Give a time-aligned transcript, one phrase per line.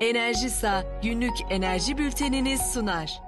[0.00, 3.22] Enerjisa günlük enerji bülteniniz sunar.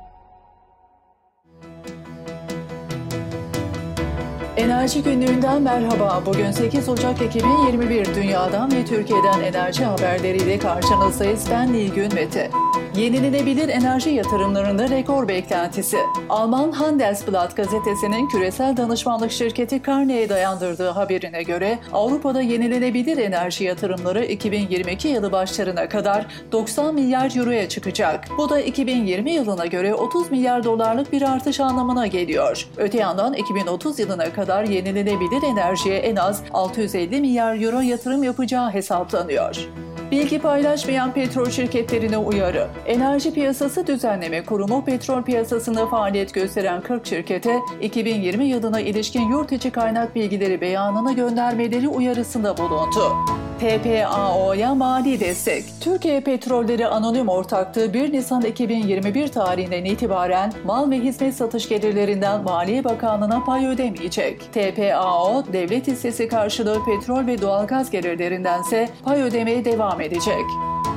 [4.57, 6.23] Enerji günlüğünden merhaba.
[6.27, 11.47] Bugün 8 Ocak 2021 Dünya'dan ve Türkiye'den enerji haberleriyle karşınızdayız.
[11.51, 12.51] Ben Nilgün Mete.
[12.99, 15.97] Yenilenebilir enerji yatırımlarında rekor beklentisi.
[16.29, 25.09] Alman Handelsblatt gazetesinin küresel danışmanlık şirketi Carney'e dayandırdığı haberine göre Avrupa'da yenilenebilir enerji yatırımları 2022
[25.09, 28.25] yılı başlarına kadar 90 milyar euroya çıkacak.
[28.39, 32.69] Bu da 2020 yılına göre 30 milyar dolarlık bir artış anlamına geliyor.
[32.77, 39.69] Öte yandan 2030 yılına kadar yenilenebilir enerjiye en az 650 milyar euro yatırım yapacağı hesaplanıyor.
[40.11, 42.69] Bilgi paylaşmayan petrol şirketlerine uyarı.
[42.87, 49.71] Enerji Piyasası Düzenleme Kurumu petrol piyasasında faaliyet gösteren 40 şirkete 2020 yılına ilişkin yurt içi
[49.71, 53.17] kaynak bilgileri beyanına göndermeleri uyarısında bulundu.
[53.59, 55.65] TPAO'ya mali destek.
[55.81, 62.85] Türkiye Petrolleri Anonim Ortaklığı 1 Nisan 2021 tarihinden itibaren mal ve hizmet satış gelirlerinden Maliye
[62.85, 64.53] Bakanlığı'na pay ödemeyecek.
[64.53, 70.45] TPAO, devlet hissesi karşılığı petrol ve doğalgaz gelirlerindense pay ödemeye devam edecek.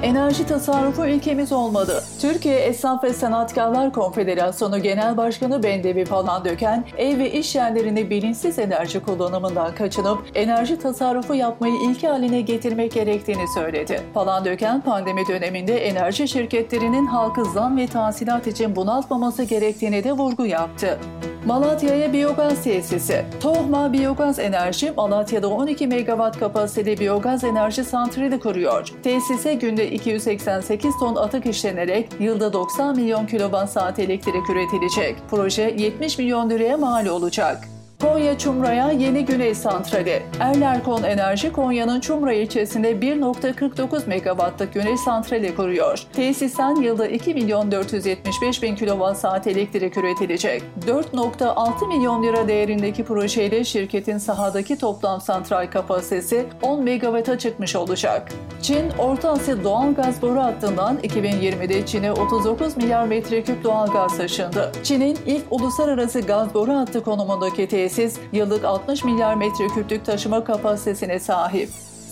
[0.03, 2.03] Enerji tasarrufu ülkemiz olmadı.
[2.22, 8.59] Türkiye Esnaf ve Sanatkarlar Konfederasyonu Genel Başkanı Bendevi falan döken ev ve iş yerlerini bilinçsiz
[8.59, 14.01] enerji kullanımından kaçınıp enerji tasarrufu yapmayı ilke haline getirmek gerektiğini söyledi.
[14.13, 20.45] Falan döken pandemi döneminde enerji şirketlerinin halkı zam ve tahsilat için bunaltmaması gerektiğini de vurgu
[20.45, 21.00] yaptı.
[21.46, 23.25] Malatya'ya biyogaz tesisi.
[23.41, 28.88] Tohma Biyogaz Enerji, Malatya'da 12 megawatt kapasiteli biyogaz enerji santrali kuruyor.
[29.03, 35.16] Tesise günde 288 ton atık işlenerek yılda 90 milyon kilowatt saat elektrik üretilecek.
[35.30, 37.70] Proje 70 milyon liraya mal olacak.
[38.01, 40.23] Konya Çumra'ya yeni güneş santrali.
[40.39, 46.03] Erlerkon Enerji Konya'nın Çumra ilçesinde 1.49 megawattlık güneş santrali kuruyor.
[46.13, 50.63] Tesisten yılda 2 milyon 475 bin kilowatt saat elektrik üretilecek.
[50.88, 58.31] 4.6 milyon lira değerindeki projeyle şirketin sahadaki toplam santral kapasitesi 10 megawatt'a çıkmış olacak.
[58.62, 64.72] Çin, Orta Asya doğal gaz boru hattından 2020'de Çin'e 39 milyar metreküp doğal gaz taşındı.
[64.83, 67.91] Çin'in ilk uluslararası gaz boru hattı konumundaki tesis
[68.34, 71.69] yıllık 60 milyar metreküplük taşıma kapasitesine sahip.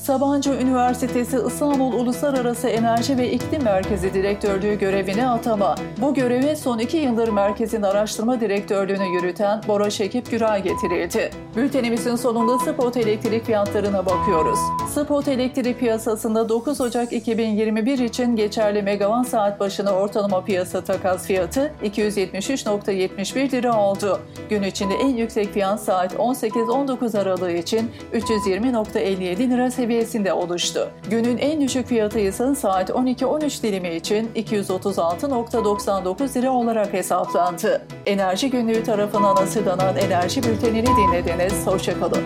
[0.09, 5.75] Sabancı Üniversitesi İstanbul Uluslararası Enerji ve İklim Merkezi Direktörlüğü görevine atama.
[6.01, 11.29] Bu göreve son iki yıldır merkezin araştırma direktörlüğünü yürüten Bora Şekip Güray getirildi.
[11.55, 14.59] Bültenimizin sonunda spot elektrik fiyatlarına bakıyoruz.
[14.93, 21.73] Spot elektrik piyasasında 9 Ocak 2021 için geçerli megawatt saat başına ortalama piyasa takas fiyatı
[21.83, 24.19] 273.71 lira oldu.
[24.49, 30.91] Gün içinde en yüksek fiyat saat 18-19 aralığı için 320.57 lira seviyesinde oluştu.
[31.09, 37.81] Günün en düşük fiyatı ise saat 12-13 dilimi için 236.99 lira olarak hesaplandı.
[38.05, 41.67] Enerji Günlüğü tarafından hazırlanan enerji bültenini dinlediniz.
[41.67, 42.23] Hoşçakalın.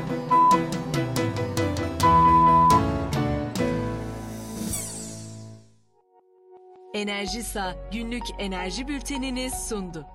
[6.94, 10.06] Enerjisa günlük enerji bülteniniz sundu.